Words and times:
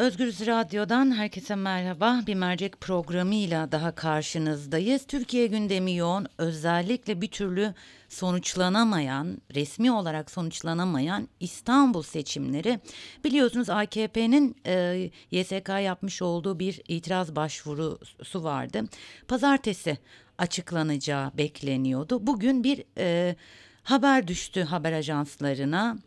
Özgürüz 0.00 0.46
Radyo'dan 0.46 1.16
herkese 1.16 1.54
merhaba. 1.54 2.20
Bir 2.26 2.34
mercek 2.34 2.80
programıyla 2.80 3.72
daha 3.72 3.94
karşınızdayız. 3.94 5.06
Türkiye 5.06 5.46
gündemi 5.46 5.96
yoğun. 5.96 6.26
Özellikle 6.38 7.20
bir 7.20 7.28
türlü 7.28 7.74
sonuçlanamayan, 8.08 9.38
resmi 9.54 9.92
olarak 9.92 10.30
sonuçlanamayan 10.30 11.28
İstanbul 11.40 12.02
seçimleri. 12.02 12.80
Biliyorsunuz 13.24 13.70
AKP'nin 13.70 14.56
e, 14.66 15.10
YSK 15.30 15.68
yapmış 15.68 16.22
olduğu 16.22 16.58
bir 16.58 16.80
itiraz 16.88 17.36
başvurusu 17.36 18.44
vardı. 18.44 18.82
Pazartesi 19.28 19.98
açıklanacağı 20.38 21.30
bekleniyordu. 21.38 22.26
Bugün 22.26 22.64
bir 22.64 22.84
e, 22.98 23.36
haber 23.82 24.28
düştü 24.28 24.62
haber 24.62 24.92
ajanslarına. 24.92 25.98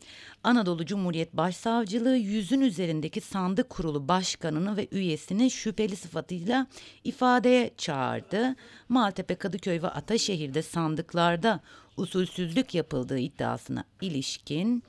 Anadolu 0.43 0.85
Cumhuriyet 0.85 1.33
Başsavcılığı 1.33 2.17
yüzün 2.17 2.61
üzerindeki 2.61 3.21
sandık 3.21 3.69
kurulu 3.69 4.07
başkanını 4.07 4.77
ve 4.77 4.87
üyesini 4.91 5.51
şüpheli 5.51 5.95
sıfatıyla 5.95 6.67
ifadeye 7.03 7.71
çağırdı. 7.77 8.55
Maltepe, 8.89 9.35
Kadıköy 9.35 9.81
ve 9.81 9.87
Ataşehir'de 9.87 10.61
sandıklarda 10.61 11.59
usulsüzlük 11.97 12.75
yapıldığı 12.75 13.19
iddiasına 13.19 13.83
ilişkin 14.01 14.83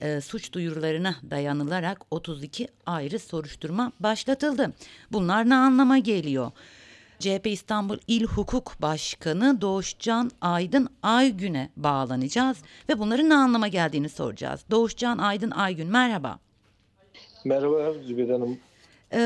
e, 0.00 0.20
suç 0.20 0.52
duyurularına 0.52 1.16
dayanılarak 1.30 2.02
32 2.10 2.68
ayrı 2.86 3.18
soruşturma 3.18 3.92
başlatıldı. 4.00 4.72
Bunlar 5.12 5.48
ne 5.48 5.54
anlama 5.54 5.98
geliyor? 5.98 6.50
CHP 7.22 7.46
İstanbul 7.46 7.98
İl 8.06 8.24
Hukuk 8.26 8.82
Başkanı 8.82 9.60
Doğuşcan 9.60 10.30
Aydın 10.40 10.88
Aygün'e 11.02 11.70
bağlanacağız 11.76 12.58
ve 12.88 12.98
bunların 12.98 13.28
ne 13.28 13.34
anlama 13.34 13.68
geldiğini 13.68 14.08
soracağız. 14.08 14.64
Doğuşcan 14.70 15.18
Aydın 15.18 15.50
Aygün 15.50 15.86
merhaba. 15.86 16.38
Merhaba 17.44 17.92
Zübeyde 17.92 18.32
Hanım. 18.32 18.58
Ee, 19.12 19.18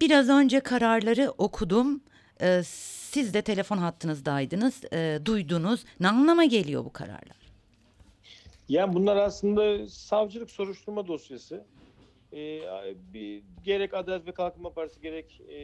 biraz 0.00 0.28
önce 0.28 0.60
kararları 0.60 1.32
okudum. 1.38 2.00
Ee, 2.40 2.62
siz 2.64 3.34
de 3.34 3.42
telefon 3.42 3.78
hattınızdaydınız, 3.78 4.84
e, 4.92 5.18
duydunuz. 5.24 5.84
Ne 6.00 6.08
anlama 6.08 6.44
geliyor 6.44 6.84
bu 6.84 6.92
kararlar? 6.92 7.44
Yani 8.68 8.94
bunlar 8.94 9.16
aslında 9.16 9.88
savcılık 9.88 10.50
soruşturma 10.50 11.06
dosyası. 11.08 11.64
Ee, 12.34 12.94
bir, 13.12 13.42
gerek 13.62 13.94
Adalet 13.94 14.26
ve 14.26 14.32
Kalkınma 14.32 14.72
Partisi, 14.72 15.00
gerek 15.00 15.40
e, 15.40 15.54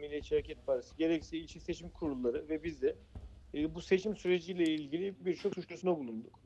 Milliyetçi 0.00 0.34
Hareket 0.34 0.66
Partisi, 0.66 0.96
gerekse 0.96 1.38
ilçe 1.38 1.60
seçim 1.60 1.90
kurulları 1.90 2.48
ve 2.48 2.64
biz 2.64 2.82
de 2.82 2.96
e, 3.54 3.74
bu 3.74 3.80
seçim 3.80 4.16
süreciyle 4.16 4.64
ilgili 4.64 5.24
birçok 5.24 5.54
suçlusuna 5.54 5.98
bulunduk. 5.98 6.40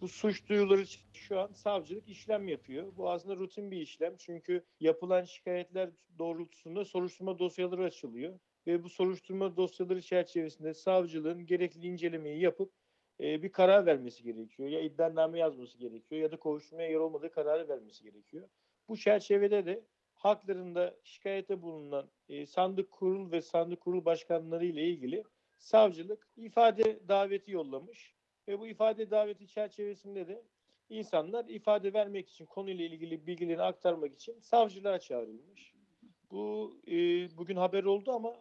Bu 0.00 0.08
suç 0.08 0.48
duyuruları 0.48 0.80
için 0.80 1.00
şu 1.12 1.40
an 1.40 1.52
savcılık 1.52 2.08
işlem 2.08 2.48
yapıyor. 2.48 2.96
Bu 2.96 3.10
aslında 3.10 3.36
rutin 3.36 3.70
bir 3.70 3.80
işlem. 3.80 4.16
Çünkü 4.18 4.64
yapılan 4.80 5.24
şikayetler 5.24 5.90
doğrultusunda 6.18 6.84
soruşturma 6.84 7.38
dosyaları 7.38 7.84
açılıyor. 7.84 8.38
Ve 8.66 8.82
bu 8.82 8.88
soruşturma 8.88 9.56
dosyaları 9.56 10.02
çerçevesinde 10.02 10.74
savcılığın 10.74 11.46
gerekli 11.46 11.86
incelemeyi 11.86 12.40
yapıp 12.40 12.72
e, 13.20 13.42
bir 13.42 13.52
karar 13.52 13.86
vermesi 13.86 14.22
gerekiyor. 14.22 14.68
Ya 14.68 14.80
iddianame 14.80 15.38
yazması 15.38 15.78
gerekiyor 15.78 16.22
ya 16.22 16.32
da 16.32 16.36
kovuşturmaya 16.36 16.90
yer 16.90 16.98
olmadığı 16.98 17.30
kararı 17.30 17.68
vermesi 17.68 18.02
gerekiyor. 18.02 18.48
Bu 18.88 18.96
çerçevede 18.96 19.66
de 19.66 19.84
haklarında 20.14 20.96
şikayete 21.04 21.62
bulunan 21.62 22.10
e, 22.28 22.46
sandık 22.46 22.90
kurul 22.90 23.32
ve 23.32 23.40
sandık 23.40 23.80
kurul 23.80 24.04
başkanları 24.04 24.66
ile 24.66 24.84
ilgili 24.84 25.24
savcılık 25.58 26.28
ifade 26.36 27.08
daveti 27.08 27.50
yollamış 27.50 28.14
ve 28.48 28.58
bu 28.58 28.66
ifade 28.66 29.10
daveti 29.10 29.48
çerçevesinde 29.48 30.28
de 30.28 30.42
insanlar 30.90 31.44
ifade 31.44 31.92
vermek 31.92 32.28
için 32.28 32.46
konuyla 32.46 32.84
ilgili 32.84 33.26
bilgilerini 33.26 33.62
aktarmak 33.62 34.14
için 34.14 34.40
savcılığa 34.40 34.98
çağrılmış. 34.98 35.74
Bu 36.30 36.76
e, 36.86 36.92
bugün 37.36 37.56
haber 37.56 37.84
oldu 37.84 38.12
ama 38.12 38.34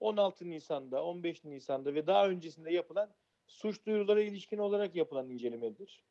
16 0.00 0.50
Nisan'da, 0.50 1.04
15 1.04 1.44
Nisan'da 1.44 1.94
ve 1.94 2.06
daha 2.06 2.28
öncesinde 2.28 2.72
yapılan 2.72 3.10
suç 3.52 3.86
duyurulara 3.86 4.22
ilişkin 4.22 4.58
olarak 4.58 4.96
yapılan 4.96 5.30
incelemedir. 5.30 6.04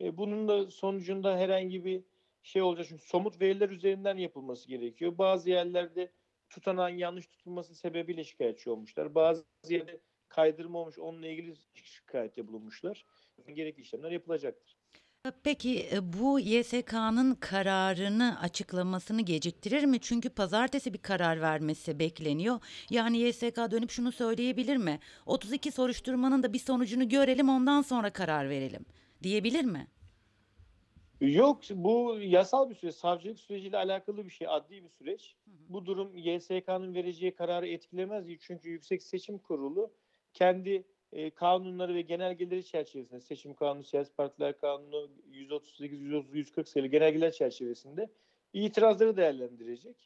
E, 0.00 0.16
bunun 0.16 0.48
da 0.48 0.70
sonucunda 0.70 1.38
herhangi 1.38 1.84
bir 1.84 2.04
şey 2.42 2.62
olacak 2.62 2.86
çünkü 2.88 3.06
somut 3.06 3.40
veriler 3.40 3.68
üzerinden 3.68 4.16
yapılması 4.16 4.68
gerekiyor. 4.68 5.18
Bazı 5.18 5.50
yerlerde 5.50 6.12
tutanağın 6.50 6.96
yanlış 6.96 7.26
tutulması 7.26 7.74
sebebiyle 7.74 8.24
şikayetçi 8.24 8.70
olmuşlar. 8.70 9.14
Bazı 9.14 9.44
yerde 9.68 10.00
kaydırma 10.28 10.78
olmuş 10.78 10.98
onunla 10.98 11.26
ilgili 11.26 11.54
şikayette 11.74 12.48
bulunmuşlar. 12.48 13.06
Gerekli 13.54 13.80
işlemler 13.80 14.10
yapılacaktır. 14.10 14.76
Peki 15.44 15.88
e, 15.92 16.12
bu 16.12 16.40
YSK'nın 16.40 17.34
kararını 17.34 18.40
açıklamasını 18.40 19.22
geciktirir 19.22 19.84
mi? 19.84 20.00
Çünkü 20.00 20.30
pazartesi 20.30 20.94
bir 20.94 20.98
karar 20.98 21.40
vermesi 21.40 21.98
bekleniyor. 21.98 22.60
Yani 22.90 23.18
YSK 23.18 23.56
dönüp 23.56 23.90
şunu 23.90 24.12
söyleyebilir 24.12 24.76
mi? 24.76 25.00
32 25.26 25.72
soruşturmanın 25.72 26.42
da 26.42 26.52
bir 26.52 26.58
sonucunu 26.58 27.08
görelim 27.08 27.48
ondan 27.48 27.82
sonra 27.82 28.10
karar 28.10 28.48
verelim 28.48 28.86
diyebilir 29.22 29.64
mi? 29.64 29.86
Yok 31.20 31.60
bu 31.70 32.18
yasal 32.20 32.70
bir 32.70 32.74
süreç. 32.74 32.94
Savcılık 32.94 33.40
süreciyle 33.40 33.76
alakalı 33.76 34.24
bir 34.24 34.30
şey. 34.30 34.48
Adli 34.50 34.84
bir 34.84 34.88
süreç. 34.88 35.36
Hı 35.44 35.50
hı. 35.50 35.54
Bu 35.68 35.86
durum 35.86 36.16
YSK'nın 36.16 36.94
vereceği 36.94 37.34
kararı 37.34 37.68
etkilemez. 37.68 38.24
Çünkü 38.40 38.68
Yüksek 38.68 39.02
Seçim 39.02 39.38
Kurulu 39.38 39.92
kendi 40.32 40.84
e, 41.12 41.30
kanunları 41.30 41.94
ve 41.94 42.02
genelgeleri 42.02 42.64
çerçevesinde 42.64 43.20
seçim 43.20 43.54
kanunu, 43.54 43.84
siyasi 43.84 44.14
partiler 44.14 44.58
kanunu 44.58 45.10
138, 45.30 46.00
130, 46.00 46.34
140 46.34 46.68
sayılı 46.68 46.88
genelgeler 46.88 47.32
çerçevesinde 47.32 48.10
itirazları 48.52 49.16
değerlendirecek. 49.16 49.96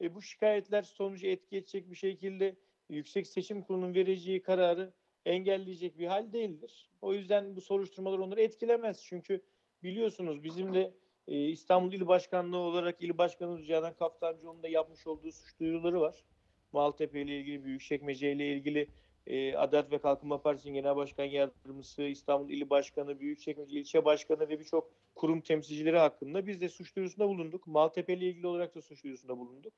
E, 0.00 0.14
bu 0.14 0.22
şikayetler 0.22 0.82
sonucu 0.82 1.26
etki 1.26 1.56
edecek 1.56 1.90
bir 1.90 1.96
şekilde 1.96 2.56
Yüksek 2.88 3.26
Seçim 3.26 3.62
Kurulu'nun 3.62 3.94
vereceği 3.94 4.42
kararı 4.42 4.92
engelleyecek 5.26 5.98
bir 5.98 6.06
hal 6.06 6.32
değildir. 6.32 6.90
O 7.02 7.14
yüzden 7.14 7.56
bu 7.56 7.60
soruşturmalar 7.60 8.18
onları 8.18 8.40
etkilemez. 8.40 9.02
Çünkü 9.04 9.42
biliyorsunuz 9.82 10.44
bizim 10.44 10.74
de 10.74 10.94
e, 11.28 11.48
İstanbul 11.48 11.92
İl 11.92 12.06
Başkanlığı 12.06 12.56
olarak 12.56 13.02
İl 13.02 13.18
Başkanı 13.18 13.64
Canan 13.64 13.94
Kaftancıoğlu'nun 13.94 14.62
da 14.62 14.68
yapmış 14.68 15.06
olduğu 15.06 15.32
suç 15.32 15.60
duyuruları 15.60 16.00
var. 16.00 16.24
Maltepe 16.72 17.22
ile 17.22 17.38
ilgili, 17.40 17.64
Büyükçekmece 17.64 18.32
ile 18.32 18.52
ilgili 18.52 18.88
e, 19.26 19.56
Adalet 19.56 19.90
ve 19.92 19.98
Kalkınma 19.98 20.42
Partisi'nin 20.42 20.74
Genel 20.74 20.96
Başkan 20.96 21.24
Yardımcısı, 21.24 22.02
İstanbul 22.02 22.50
İl 22.50 22.70
Başkanı, 22.70 23.20
Büyükçekmece 23.20 23.80
İlçe 23.80 24.04
Başkanı 24.04 24.48
ve 24.48 24.60
birçok 24.60 24.90
kurum 25.14 25.40
temsilcileri 25.40 25.98
hakkında 25.98 26.46
biz 26.46 26.60
de 26.60 26.68
suç 26.68 26.96
duyurusunda 26.96 27.28
bulunduk. 27.28 27.66
Maltepe 27.66 28.14
ile 28.14 28.26
ilgili 28.26 28.46
olarak 28.46 28.74
da 28.74 28.82
suç 28.82 29.04
duyurusunda 29.04 29.38
bulunduk. 29.38 29.72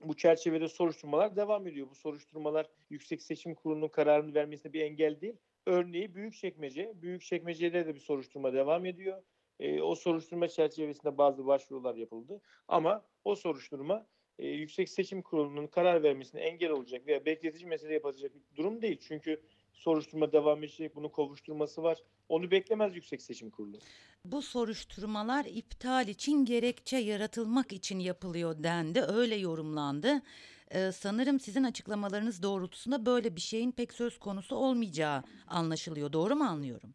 Bu 0.00 0.16
çerçevede 0.16 0.68
soruşturmalar 0.68 1.36
devam 1.36 1.66
ediyor. 1.66 1.90
Bu 1.90 1.94
soruşturmalar 1.94 2.66
Yüksek 2.90 3.22
Seçim 3.22 3.54
Kurulu'nun 3.54 3.88
kararını 3.88 4.34
vermesine 4.34 4.72
bir 4.72 4.80
engel 4.80 5.20
değil. 5.20 5.36
Örneği 5.66 6.14
Büyükçekmece. 6.14 6.92
Büyükçekmece'de 7.02 7.86
de 7.86 7.94
bir 7.94 8.00
soruşturma 8.00 8.52
devam 8.52 8.86
ediyor. 8.86 9.22
E, 9.60 9.82
o 9.82 9.94
soruşturma 9.94 10.48
çerçevesinde 10.48 11.18
bazı 11.18 11.46
başvurular 11.46 11.94
yapıldı. 11.94 12.40
Ama 12.68 13.04
o 13.24 13.34
soruşturma 13.34 14.06
e, 14.42 14.48
Yüksek 14.48 14.88
Seçim 14.88 15.22
Kurulu'nun 15.22 15.66
karar 15.66 16.02
vermesine 16.02 16.40
engel 16.40 16.70
olacak 16.70 17.06
veya 17.06 17.24
bekletici 17.24 17.66
mesele 17.66 17.94
yapacak 17.94 18.32
bir 18.34 18.56
durum 18.56 18.82
değil. 18.82 18.98
Çünkü 19.08 19.40
soruşturma 19.72 20.32
devam 20.32 20.58
edecek, 20.58 20.96
bunun 20.96 21.08
kovuşturması 21.08 21.82
var. 21.82 21.98
Onu 22.28 22.50
beklemez 22.50 22.96
Yüksek 22.96 23.22
Seçim 23.22 23.50
Kurulu. 23.50 23.76
Bu 24.24 24.42
soruşturmalar 24.42 25.44
iptal 25.44 26.08
için 26.08 26.44
gerekçe 26.44 26.96
yaratılmak 26.96 27.72
için 27.72 27.98
yapılıyor 27.98 28.62
dendi, 28.62 29.00
öyle 29.00 29.36
yorumlandı. 29.36 30.22
Ee, 30.70 30.92
sanırım 30.92 31.40
sizin 31.40 31.64
açıklamalarınız 31.64 32.42
doğrultusunda 32.42 33.06
böyle 33.06 33.36
bir 33.36 33.40
şeyin 33.40 33.72
pek 33.72 33.92
söz 33.92 34.18
konusu 34.18 34.56
olmayacağı 34.56 35.22
anlaşılıyor. 35.46 36.12
Doğru 36.12 36.36
mu 36.36 36.44
anlıyorum? 36.44 36.94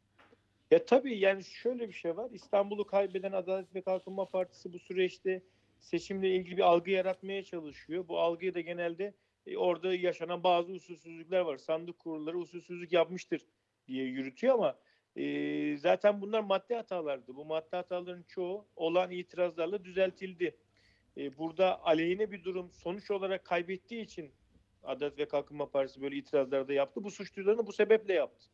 Ya 0.72 0.86
tabii 0.86 1.19
yani 1.19 1.44
şöyle 1.44 1.88
bir 1.88 1.94
şey 1.94 2.18
var. 2.18 2.31
İstanbul'u 2.31 2.88
kaybeden 2.88 3.31
Adalet 3.31 3.75
ve 3.75 3.81
Kalkınma 3.81 4.25
Partisi 4.25 4.74
bu 4.74 4.80
süreçte 4.80 5.41
seçimle 5.80 6.30
ilgili 6.36 6.58
bir 6.58 6.62
algı 6.62 6.92
yaratmaya 6.92 7.44
çalışıyor. 7.44 8.07
Bu 8.07 8.19
algıyı 8.19 8.54
da 8.54 8.60
genelde 8.60 9.13
e, 9.46 9.57
orada 9.57 9.94
yaşanan 9.94 10.44
bazı 10.44 10.72
usulsüzlükler 10.72 11.40
var. 11.40 11.57
Sandık 11.57 12.00
kurulları 12.00 12.38
usulsüzlük 12.38 12.92
yapmıştır 12.92 13.42
diye 13.88 14.06
yürütüyor 14.06 14.54
ama 14.54 14.78
e, 15.16 15.78
zaten 15.78 16.22
bunlar 16.22 16.40
madde 16.40 16.75
hatalardı. 16.75 17.36
Bu 17.36 17.46
madde 17.46 17.75
hataların 17.75 18.24
çoğu 18.24 18.68
olan 18.75 19.12
itirazlarla 19.12 19.86
düzeltildi. 19.86 20.57
E, 21.18 21.38
burada 21.38 21.84
aleyhine 21.86 22.31
bir 22.31 22.44
durum 22.44 22.72
sonuç 22.72 23.12
olarak 23.12 23.46
kaybettiği 23.46 24.04
için 24.04 24.31
Adalet 24.84 25.19
ve 25.19 25.28
Kalkınma 25.28 25.69
Partisi 25.69 26.01
böyle 26.01 26.16
itirazlar 26.16 26.68
da 26.68 26.74
yaptı. 26.74 27.04
Bu 27.04 27.12
suç 27.12 27.36
duyurularını 27.36 27.68
bu 27.68 27.74
sebeple 27.74 28.13
yaptı. 28.13 28.48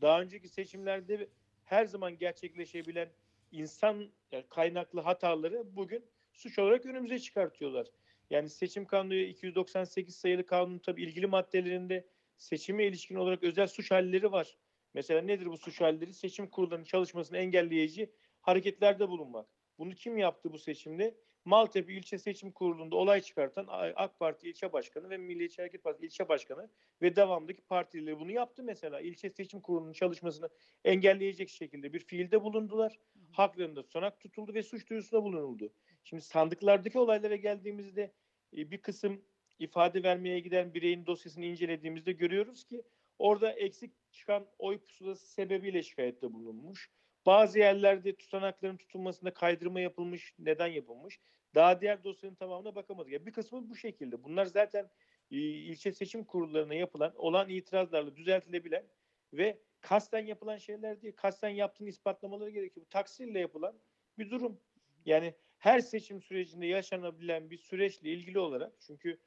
Daha 0.00 0.20
önceki 0.20 0.48
seçimlerde 0.48 1.28
her 1.64 1.84
zaman 1.84 2.18
gerçekleşebilen 2.18 3.08
insan 3.52 4.10
yani 4.32 4.44
kaynaklı 4.48 5.00
hataları 5.00 5.76
bugün 5.76 6.04
suç 6.38 6.58
olarak 6.58 6.86
önümüze 6.86 7.18
çıkartıyorlar. 7.18 7.86
Yani 8.30 8.48
seçim 8.48 8.84
kanunu 8.84 9.14
298 9.14 10.16
sayılı 10.16 10.46
kanunun 10.46 10.78
tabii 10.78 11.02
ilgili 11.02 11.26
maddelerinde 11.26 12.08
seçime 12.36 12.86
ilişkin 12.86 13.14
olarak 13.14 13.42
özel 13.42 13.66
suç 13.66 13.90
halleri 13.90 14.32
var. 14.32 14.58
Mesela 14.94 15.20
nedir 15.22 15.46
bu 15.46 15.58
suç 15.58 15.80
halleri? 15.80 16.14
Seçim 16.14 16.50
kurullarının 16.50 16.84
çalışmasını 16.84 17.38
engelleyici 17.38 18.12
hareketlerde 18.40 19.08
bulunmak. 19.08 19.48
Bunu 19.78 19.94
kim 19.94 20.18
yaptı 20.18 20.52
bu 20.52 20.58
seçimde? 20.58 21.14
Maltepe 21.48 21.92
İlçe 21.92 22.18
Seçim 22.18 22.52
Kurulu'nda 22.52 22.96
olay 22.96 23.20
çıkartan 23.20 23.66
AK 23.96 24.18
Parti 24.18 24.48
ilçe 24.48 24.72
başkanı 24.72 25.10
ve 25.10 25.16
Milliyetçi 25.16 25.62
Hareket 25.62 25.84
Partisi 25.84 26.06
ilçe 26.06 26.28
başkanı 26.28 26.70
ve 27.02 27.16
devamındaki 27.16 27.62
partileri 27.62 28.18
bunu 28.20 28.30
yaptı 28.30 28.62
mesela. 28.62 29.00
İlçe 29.00 29.30
Seçim 29.30 29.60
Kurulu'nun 29.60 29.92
çalışmasını 29.92 30.48
engelleyecek 30.84 31.48
şekilde 31.48 31.92
bir 31.92 32.00
fiilde 32.00 32.42
bulundular. 32.42 32.98
Haklarında 33.32 33.82
tutanak 33.82 34.20
tutuldu 34.20 34.54
ve 34.54 34.62
suç 34.62 34.90
duyurusunda 34.90 35.22
bulunuldu. 35.22 35.72
Şimdi 36.04 36.22
sandıklardaki 36.22 36.98
olaylara 36.98 37.36
geldiğimizde 37.36 38.12
e, 38.56 38.70
bir 38.70 38.82
kısım 38.82 39.24
ifade 39.58 40.02
vermeye 40.02 40.40
giden 40.40 40.74
bireyin 40.74 41.06
dosyasını 41.06 41.44
incelediğimizde 41.44 42.12
görüyoruz 42.12 42.64
ki 42.64 42.82
orada 43.18 43.52
eksik 43.52 43.92
çıkan 44.10 44.46
oy 44.58 44.78
pusulası 44.78 45.26
sebebiyle 45.26 45.82
şikayette 45.82 46.32
bulunmuş. 46.32 46.90
Bazı 47.26 47.58
yerlerde 47.58 48.16
tutanakların 48.16 48.76
tutulmasında 48.76 49.34
kaydırma 49.34 49.80
yapılmış. 49.80 50.34
Neden 50.38 50.66
yapılmış? 50.66 51.20
Daha 51.54 51.80
diğer 51.80 52.04
dosyanın 52.04 52.34
tamamına 52.34 52.74
bakamadık. 52.74 53.12
Yani 53.12 53.26
bir 53.26 53.32
kısmı 53.32 53.70
bu 53.70 53.76
şekilde. 53.76 54.24
Bunlar 54.24 54.46
zaten 54.46 54.90
e, 55.30 55.36
ilçe 55.38 55.92
seçim 55.92 56.24
kurullarına 56.24 56.74
yapılan, 56.74 57.12
olan 57.16 57.48
itirazlarla 57.48 58.16
düzeltilebilen 58.16 58.86
ve 59.32 59.58
kasten 59.80 60.26
yapılan 60.26 60.56
şeyler 60.56 61.02
değil. 61.02 61.16
Kasten 61.16 61.48
yaptığını 61.48 61.88
ispatlamaları 61.88 62.50
gerekiyor. 62.50 62.86
Bu 62.86 62.90
taksirle 62.90 63.40
yapılan 63.40 63.80
bir 64.18 64.30
durum. 64.30 64.60
Yani 65.06 65.34
her 65.58 65.80
seçim 65.80 66.22
sürecinde 66.22 66.66
yaşanabilen 66.66 67.50
bir 67.50 67.56
süreçle 67.56 68.10
ilgili 68.10 68.38
olarak 68.38 68.72
çünkü 68.80 69.20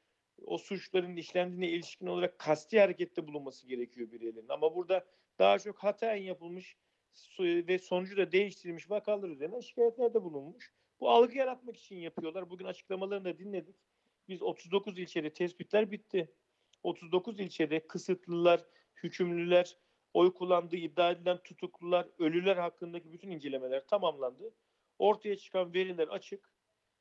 o 0.44 0.58
suçların 0.58 1.16
işlendiğine 1.16 1.68
ilişkin 1.68 2.06
olarak 2.06 2.38
kasti 2.38 2.80
harekette 2.80 3.26
bulunması 3.26 3.66
gerekiyor 3.66 4.12
bireylerin. 4.12 4.48
Ama 4.48 4.74
burada 4.74 5.06
daha 5.38 5.58
çok 5.58 5.78
hataen 5.78 6.22
yapılmış 6.22 6.76
ve 7.40 7.78
sonucu 7.78 8.16
da 8.16 8.32
değiştirilmiş 8.32 8.90
vakalar 8.90 9.28
üzerine 9.28 9.62
şikayetlerde 9.62 10.22
bulunmuş. 10.22 10.72
Bu 11.00 11.10
algı 11.10 11.38
yaratmak 11.38 11.76
için 11.76 11.96
yapıyorlar. 11.96 12.50
Bugün 12.50 12.64
açıklamalarını 12.64 13.24
da 13.24 13.38
dinledik. 13.38 13.76
Biz 14.28 14.42
39 14.42 14.98
ilçede 14.98 15.32
tespitler 15.32 15.90
bitti. 15.90 16.34
39 16.82 17.40
ilçede 17.40 17.86
kısıtlılar, 17.86 18.64
hükümlüler, 19.02 19.78
oy 20.14 20.34
kullandığı 20.34 20.76
iddia 20.76 21.10
edilen 21.10 21.38
tutuklular, 21.42 22.08
ölüler 22.18 22.56
hakkındaki 22.56 23.12
bütün 23.12 23.30
incelemeler 23.30 23.86
tamamlandı. 23.86 24.54
Ortaya 24.98 25.36
çıkan 25.36 25.74
veriler 25.74 26.08
açık. 26.08 26.52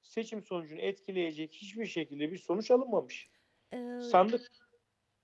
Seçim 0.02 0.44
sonucunu 0.44 0.80
etkileyecek 0.82 1.54
hiçbir 1.54 1.86
şekilde 1.86 2.32
bir 2.32 2.38
sonuç 2.38 2.72
alınmamış. 2.72 3.30
Ee, 3.74 4.02
Sandık 4.02 4.52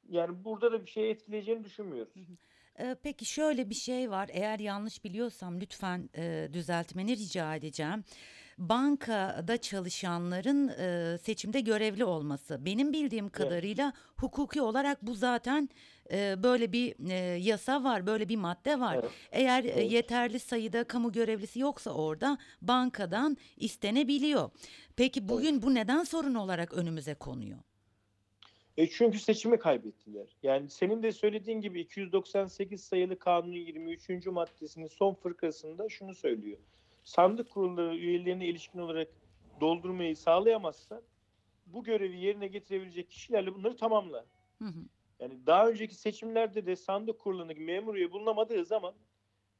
yani 0.09 0.43
burada 0.43 0.71
da 0.71 0.85
bir 0.85 0.89
şey 0.89 1.11
etkileyeceğini 1.11 1.63
düşünmüyoruz. 1.63 2.13
Peki 3.03 3.25
şöyle 3.25 3.69
bir 3.69 3.75
şey 3.75 4.11
var. 4.11 4.29
Eğer 4.33 4.59
yanlış 4.59 5.03
biliyorsam 5.03 5.61
lütfen 5.61 6.09
e, 6.17 6.49
düzeltmeni 6.53 7.17
rica 7.17 7.55
edeceğim. 7.55 8.03
Bankada 8.57 9.57
çalışanların 9.57 10.67
e, 10.67 11.17
seçimde 11.17 11.59
görevli 11.61 12.05
olması. 12.05 12.65
Benim 12.65 12.93
bildiğim 12.93 13.29
kadarıyla 13.29 13.93
hukuki 14.17 14.61
olarak 14.61 15.01
bu 15.01 15.15
zaten 15.15 15.69
e, 16.11 16.43
böyle 16.43 16.71
bir 16.71 17.09
e, 17.09 17.13
yasa 17.37 17.83
var, 17.83 18.07
böyle 18.07 18.29
bir 18.29 18.35
madde 18.35 18.79
var. 18.79 18.95
Evet. 18.95 19.11
Eğer 19.31 19.63
e, 19.63 19.67
Evet. 19.67 19.91
yeterli 19.91 20.39
sayıda 20.39 20.83
kamu 20.83 21.11
görevlisi 21.11 21.59
yoksa 21.59 21.91
orada 21.91 22.37
bankadan 22.61 23.37
istenebiliyor. 23.57 24.49
Peki 24.95 25.29
bugün 25.29 25.61
bu 25.61 25.75
neden 25.75 26.03
sorun 26.03 26.35
olarak 26.35 26.73
önümüze 26.73 27.13
konuyor? 27.13 27.59
E 28.77 28.89
çünkü 28.89 29.19
seçimi 29.19 29.59
kaybettiler. 29.59 30.37
Yani 30.43 30.69
senin 30.69 31.03
de 31.03 31.11
söylediğin 31.11 31.61
gibi 31.61 31.81
298 31.81 32.83
sayılı 32.83 33.19
kanunun 33.19 33.51
23. 33.51 34.27
maddesinin 34.27 34.87
son 34.87 35.13
fırkasında 35.13 35.89
şunu 35.89 36.15
söylüyor. 36.15 36.57
Sandık 37.03 37.49
kurulları 37.49 37.95
üyelerine 37.95 38.47
ilişkin 38.47 38.79
olarak 38.79 39.07
doldurmayı 39.61 40.15
sağlayamazsan 40.17 41.01
bu 41.65 41.83
görevi 41.83 42.19
yerine 42.19 42.47
getirebilecek 42.47 43.09
kişilerle 43.09 43.55
bunları 43.55 43.75
tamamla. 43.75 44.25
Hı 44.59 44.65
hı. 44.65 44.79
Yani 45.19 45.45
daha 45.45 45.69
önceki 45.69 45.95
seçimlerde 45.95 46.65
de 46.65 46.75
sandık 46.75 47.19
kurulundaki 47.19 47.61
memur 47.61 47.95
üye 47.95 48.11
bulunamadığı 48.11 48.65
zaman 48.65 48.93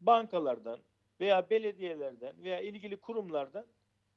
bankalardan 0.01 0.79
veya 1.19 1.49
belediyelerden 1.49 2.43
veya 2.43 2.59
ilgili 2.59 2.97
kurumlardan 2.97 3.65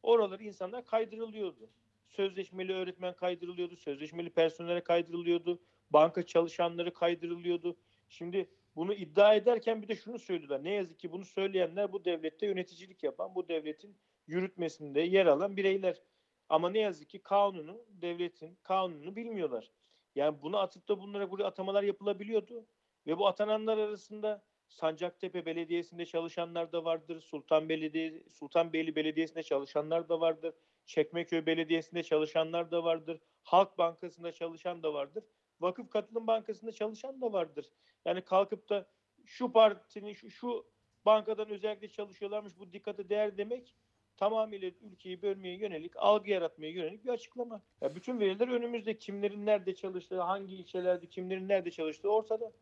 oraları 0.03 0.45
insanlar 0.45 0.85
kaydırılıyordu. 0.85 1.71
Sözleşmeli 2.11 2.73
öğretmen 2.73 3.17
kaydırılıyordu, 3.17 3.77
sözleşmeli 3.77 4.31
personele 4.31 4.85
kaydırılıyordu, 4.85 5.61
banka 5.91 6.27
çalışanları 6.27 6.95
kaydırılıyordu. 6.95 7.77
Şimdi 8.09 8.51
bunu 8.77 8.95
iddia 8.95 9.35
ederken 9.35 9.83
bir 9.83 9.89
de 9.89 9.97
şunu 9.97 10.19
söylüyorlar. 10.19 10.65
Ne 10.65 10.71
yazık 10.71 10.99
ki 10.99 11.13
bunu 11.13 11.25
söyleyenler 11.25 11.93
bu 11.93 12.05
devlette 12.05 12.47
yöneticilik 12.47 13.03
yapan, 13.03 13.35
bu 13.35 13.49
devletin 13.49 13.97
yürütmesinde 14.27 15.01
yer 15.01 15.27
alan 15.27 15.57
bireyler. 15.57 16.03
Ama 16.49 16.71
ne 16.71 16.79
yazık 16.79 17.09
ki 17.09 17.19
kanunu, 17.19 17.85
devletin 17.89 18.59
kanununu 18.63 19.17
bilmiyorlar. 19.17 19.71
Yani 20.15 20.43
bunu 20.43 20.59
atıp 20.59 20.89
da 20.89 21.01
bunlara 21.01 21.31
buraya 21.31 21.45
atamalar 21.45 21.83
yapılabiliyordu. 21.83 22.67
Ve 23.07 23.19
bu 23.19 23.27
atananlar 23.27 23.79
arasında 23.79 24.43
Sancaktepe 24.69 25.47
Belediyesi'nde 25.47 26.07
çalışanlar 26.07 26.73
da 26.73 26.85
vardır. 26.85 27.21
Sultan 27.21 27.69
Belediye, 27.69 28.23
Sultanbeyli 28.29 28.97
Belediyesi'nde 28.97 29.43
çalışanlar 29.43 30.09
da 30.09 30.21
vardır. 30.21 30.55
Çekmeköy 30.91 31.47
Belediyesi'nde 31.47 32.03
çalışanlar 32.03 32.71
da 32.71 32.85
vardır. 32.85 33.21
Halk 33.43 33.79
Bankası'nda 33.79 34.33
çalışan 34.33 34.83
da 34.83 34.95
vardır. 34.95 35.25
Vakıf 35.61 35.91
Katılım 35.91 36.27
Bankası'nda 36.27 36.73
çalışan 36.73 37.21
da 37.21 37.33
vardır. 37.33 37.71
Yani 38.05 38.23
kalkıp 38.23 38.69
da 38.69 38.87
şu 39.25 39.53
partinin 39.53 40.13
şu, 40.13 40.31
şu 40.31 40.67
bankadan 41.07 41.49
özellikle 41.49 41.89
çalışıyorlarmış 41.89 42.59
bu 42.59 42.73
dikkate 42.73 43.09
değer 43.09 43.39
demek 43.39 43.75
tamamıyla 44.17 44.71
ülkeyi 44.81 45.23
bölmeye 45.23 45.57
yönelik, 45.57 45.93
algı 45.97 46.31
yaratmaya 46.31 46.71
yönelik 46.71 47.05
bir 47.05 47.11
açıklama. 47.11 47.63
Ya 47.81 47.95
bütün 47.95 48.21
veriler 48.21 48.49
önümüzde. 48.49 48.99
Kimlerin 48.99 49.47
nerede 49.47 49.75
çalıştığı, 49.75 50.21
hangi 50.21 50.55
ilçelerde 50.55 51.07
kimlerin 51.07 51.49
nerede 51.49 51.71
çalıştığı 51.71 52.11
ortada. 52.11 52.53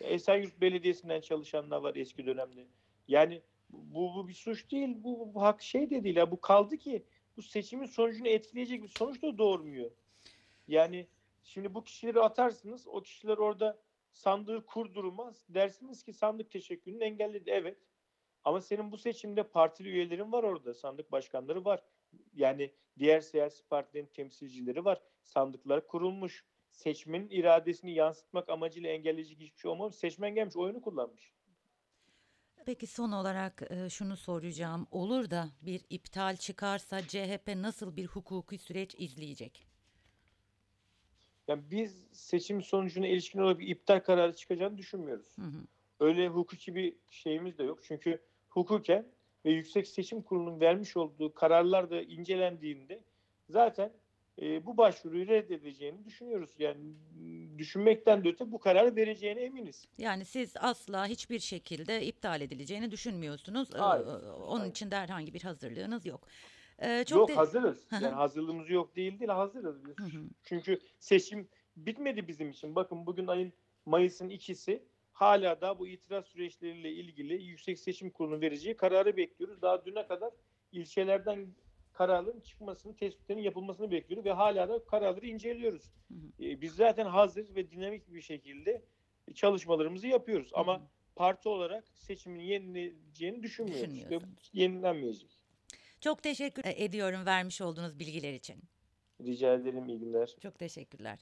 Esenyurt 0.00 0.60
Belediyesi'nden 0.60 1.20
çalışanlar 1.20 1.78
var 1.78 1.94
eski 1.94 2.26
dönemde. 2.26 2.66
Yani 3.08 3.42
bu, 3.70 4.14
bu 4.14 4.28
bir 4.28 4.34
suç 4.34 4.70
değil, 4.70 4.96
bu, 4.98 5.34
bu 5.34 5.42
hak 5.42 5.62
şey 5.62 5.90
de 5.90 6.04
değil. 6.04 6.16
Ya. 6.16 6.30
Bu 6.30 6.40
kaldı 6.40 6.76
ki 6.76 7.04
bu 7.36 7.42
seçimin 7.42 7.86
sonucunu 7.86 8.28
etkileyecek 8.28 8.82
bir 8.82 8.88
sonuç 8.88 9.22
da 9.22 9.38
doğurmuyor. 9.38 9.90
Yani 10.68 11.06
şimdi 11.42 11.74
bu 11.74 11.84
kişileri 11.84 12.20
atarsınız, 12.20 12.86
o 12.86 13.02
kişiler 13.02 13.38
orada 13.38 13.82
sandığı 14.12 14.66
kurdurmaz. 14.66 15.46
Dersiniz 15.48 16.02
ki 16.02 16.12
sandık 16.12 16.50
teşekkülünü 16.50 17.04
engelledi. 17.04 17.50
Evet. 17.50 17.78
Ama 18.44 18.60
senin 18.60 18.92
bu 18.92 18.98
seçimde 18.98 19.42
partili 19.42 19.88
üyelerin 19.88 20.32
var 20.32 20.42
orada. 20.42 20.74
Sandık 20.74 21.12
başkanları 21.12 21.64
var. 21.64 21.82
Yani 22.34 22.72
diğer 22.98 23.20
siyasi 23.20 23.68
partilerin 23.68 24.06
temsilcileri 24.06 24.84
var. 24.84 25.02
Sandıklar 25.22 25.86
kurulmuş. 25.86 26.44
Seçmenin 26.70 27.30
iradesini 27.30 27.94
yansıtmak 27.94 28.48
amacıyla 28.48 28.90
engelleyecek 28.90 29.40
hiçbir 29.40 29.58
şey 29.58 29.70
olmamış. 29.70 29.96
Seçmen 29.96 30.34
gelmiş 30.34 30.56
oyunu 30.56 30.82
kullanmış. 30.82 31.32
Peki 32.66 32.86
son 32.86 33.12
olarak 33.12 33.62
e, 33.70 33.90
şunu 33.90 34.16
soracağım. 34.16 34.86
Olur 34.90 35.30
da 35.30 35.48
bir 35.62 35.80
iptal 35.90 36.36
çıkarsa 36.36 37.00
CHP 37.02 37.56
nasıl 37.56 37.96
bir 37.96 38.06
hukuki 38.06 38.58
süreç 38.58 38.94
izleyecek? 38.98 39.66
Yani 41.48 41.62
biz 41.70 42.06
seçim 42.12 42.62
sonucuna 42.62 43.06
ilişkin 43.06 43.38
olarak 43.38 43.58
bir 43.58 43.68
iptal 43.68 44.00
kararı 44.00 44.36
çıkacağını 44.36 44.78
düşünmüyoruz. 44.78 45.38
Hı 45.38 45.42
hı. 45.42 45.66
Öyle 46.00 46.28
hukuki 46.28 46.74
bir 46.74 46.96
şeyimiz 47.10 47.58
de 47.58 47.62
yok. 47.62 47.78
Çünkü 47.82 48.22
hukuken 48.48 49.06
ve 49.44 49.50
Yüksek 49.50 49.88
Seçim 49.88 50.22
Kurulu'nun 50.22 50.60
vermiş 50.60 50.96
olduğu 50.96 51.34
kararlar 51.34 51.90
da 51.90 52.02
incelendiğinde 52.02 53.04
zaten 53.48 53.92
e, 54.40 54.66
bu 54.66 54.76
başvuruyu 54.76 55.26
reddedeceğini 55.28 56.04
düşünüyoruz. 56.04 56.50
Yani 56.58 56.78
düşünmekten 57.58 58.24
de 58.24 58.28
öte 58.28 58.52
bu 58.52 58.58
kararı 58.58 58.96
vereceğine 58.96 59.40
eminiz. 59.40 59.84
Yani 59.98 60.24
siz 60.24 60.54
asla 60.56 61.06
hiçbir 61.06 61.38
şekilde 61.38 62.06
iptal 62.06 62.40
edileceğini 62.40 62.90
düşünmüyorsunuz. 62.90 63.74
Ee, 63.74 63.78
Hayır, 63.78 64.06
Onun 64.46 64.60
hayır. 64.60 64.70
için 64.70 64.90
de 64.90 64.96
herhangi 64.96 65.34
bir 65.34 65.42
hazırlığınız 65.42 66.06
yok. 66.06 66.28
Ee, 66.78 67.04
çok 67.06 67.18
yok 67.18 67.28
de- 67.28 67.34
hazırız. 67.34 67.86
Yani 67.92 68.06
hazırlığımız 68.06 68.70
yok 68.70 68.96
değil 68.96 69.18
değil 69.20 69.30
hazırız 69.30 69.84
biz. 69.86 69.94
Çünkü 70.42 70.80
seçim 70.98 71.48
bitmedi 71.76 72.28
bizim 72.28 72.50
için. 72.50 72.74
Bakın 72.74 73.06
bugün 73.06 73.26
ayın 73.26 73.52
Mayıs'ın 73.86 74.28
ikisi 74.28 74.82
hala 75.12 75.60
da 75.60 75.78
bu 75.78 75.88
itiraz 75.88 76.24
süreçleriyle 76.26 76.92
ilgili 76.92 77.42
Yüksek 77.42 77.78
Seçim 77.78 78.10
Kurulu'nun 78.10 78.40
vereceği 78.40 78.76
kararı 78.76 79.16
bekliyoruz. 79.16 79.62
Daha 79.62 79.84
düne 79.84 80.06
kadar 80.06 80.30
ilçelerden 80.72 81.46
kararların 81.92 82.40
çıkmasını, 82.40 82.96
tespitlerin 82.96 83.40
yapılmasını 83.40 83.90
bekliyoruz 83.90 84.24
ve 84.26 84.32
hala 84.32 84.68
da 84.68 84.84
kararları 84.84 85.26
inceliyoruz. 85.26 85.82
Hı 86.08 86.14
hı. 86.14 86.44
Ee, 86.44 86.60
biz 86.60 86.74
zaten 86.74 87.06
hazır 87.06 87.54
ve 87.54 87.70
dinamik 87.70 88.14
bir 88.14 88.20
şekilde 88.20 88.82
çalışmalarımızı 89.34 90.06
yapıyoruz. 90.06 90.52
Hı 90.52 90.60
Ama 90.60 90.78
hı. 90.78 90.82
parti 91.16 91.48
olarak 91.48 91.88
seçimin 91.88 92.40
yenileceğini 92.40 93.42
düşünmüyoruz 93.42 94.10
ve 94.10 94.18
yenilenmeyecek. 94.52 95.38
Çok 96.00 96.22
teşekkür 96.22 96.62
ediyorum 96.66 97.26
vermiş 97.26 97.60
olduğunuz 97.60 97.98
bilgiler 97.98 98.32
için. 98.32 98.62
Rica 99.20 99.54
ederim 99.54 99.88
iyi 99.88 99.98
günler. 99.98 100.36
Çok 100.42 100.58
teşekkürler. 100.58 101.18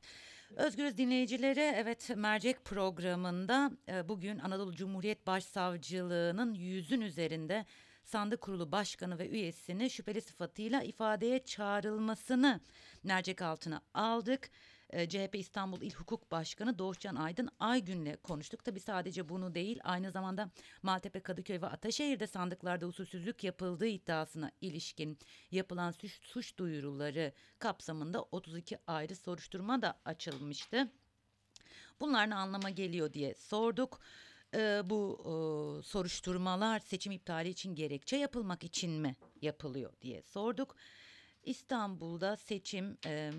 Özgürüz 0.57 0.99
dinleyicileri, 0.99 1.61
evet 1.61 2.11
mercek 2.17 2.65
programında 2.65 3.71
e, 3.89 4.09
bugün 4.09 4.39
Anadolu 4.39 4.75
Cumhuriyet 4.75 5.27
Başsavcılığı'nın 5.27 6.55
yüzün 6.55 7.01
üzerinde 7.01 7.67
sandık 8.05 8.41
kurulu 8.41 8.73
başkanı 8.73 9.19
ve 9.19 9.29
üyesini 9.29 9.91
şüpheli 9.91 10.21
sıfatıyla 10.21 10.83
ifadeye 10.83 11.45
çağrılmasını 11.45 12.61
mercek 13.03 13.43
altına 13.43 13.83
aldık. 13.95 14.51
Ee, 14.93 15.09
CHP 15.09 15.35
İstanbul 15.35 15.83
İl 15.83 15.95
Hukuk 15.95 16.31
Başkanı 16.31 16.79
Doğuşcan 16.79 17.17
Aydın 17.17 17.49
Aygün'le 17.61 18.17
konuştuk. 18.23 18.65
Tabi 18.65 18.81
sadece 18.81 19.29
bunu 19.29 19.55
değil 19.55 19.81
aynı 19.85 20.11
zamanda 20.11 20.51
Maltepe, 20.83 21.21
Kadıköy 21.21 21.61
ve 21.61 21.67
Ataşehir'de 21.67 22.27
sandıklarda 22.27 22.87
usulsüzlük 22.87 23.45
yapıldığı 23.45 23.87
iddiasına 23.87 24.51
ilişkin 24.61 25.19
yapılan 25.51 25.91
suç, 25.91 26.21
suç 26.23 26.59
duyuruları 26.59 27.33
kapsamında 27.59 28.23
32 28.23 28.79
ayrı 28.87 29.17
soruşturma 29.17 29.83
da 29.83 30.01
açılmıştı. 30.05 30.91
Bunlar 32.01 32.31
ne 32.31 32.35
anlama 32.35 32.71
geliyor 32.71 33.13
diye 33.13 33.35
sorduk. 33.35 34.01
Ee, 34.55 34.83
bu 34.85 35.19
e, 35.21 35.33
soruşturmalar 35.83 36.81
seçim 36.81 37.13
iptali 37.13 37.49
için 37.49 37.75
gerekçe 37.75 38.17
yapılmak 38.17 38.65
için 38.65 38.91
mi 38.91 39.17
yapılıyor 39.43 39.93
diye 40.03 40.23
sorduk. 40.23 40.77
İstanbul'da 41.43 42.37
seçim 42.37 42.99
e, 43.07 43.31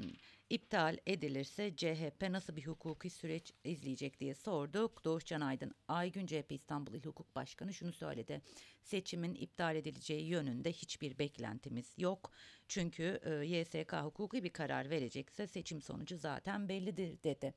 iptal 0.52 0.98
edilirse 1.08 1.76
CHP 1.76 2.30
nasıl 2.30 2.56
bir 2.56 2.68
hukuki 2.68 3.10
süreç 3.10 3.54
izleyecek 3.64 4.20
diye 4.20 4.34
sorduk. 4.34 5.06
Doğuşcan 5.06 5.42
Aydın 5.42 5.72
Aygün 5.88 6.26
CHP 6.26 6.52
İstanbul 6.52 6.94
İl 6.94 7.06
Hukuk 7.06 7.36
Başkanı 7.36 7.74
şunu 7.74 7.94
söyledi. 7.94 8.42
Seçimin 8.82 9.36
iptal 9.36 9.76
edileceği 9.76 10.28
yönünde 10.28 10.72
hiçbir 10.72 11.20
beklentimiz 11.20 11.94
yok. 11.98 12.32
Çünkü 12.68 13.20
e, 13.24 13.32
YSK 13.46 13.94
hukuki 13.94 14.44
bir 14.44 14.50
karar 14.50 14.90
verecekse 14.90 15.48
seçim 15.48 15.82
sonucu 15.82 16.18
zaten 16.18 16.70
bellidir 16.70 17.24
dedi. 17.24 17.54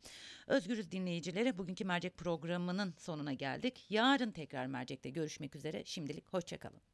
Özgürüz 0.47 0.91
dinleyicileri 0.91 1.59
bugünkü 1.59 1.85
mercek 1.85 2.17
programının 2.17 2.95
sonuna 2.99 3.33
geldik. 3.33 3.87
Yarın 3.91 4.31
tekrar 4.31 4.67
mercekte 4.67 5.11
görüşmek 5.11 5.57
üzere. 5.57 5.85
Şimdilik 5.85 6.29
hoşçakalın. 6.29 6.94